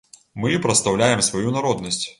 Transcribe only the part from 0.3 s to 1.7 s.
Мы прадстаўляем сваю